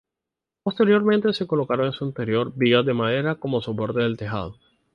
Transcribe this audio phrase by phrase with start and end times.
[0.63, 4.57] Posteriormente se colocaron en su interior vigas de madera como soporte del tejado.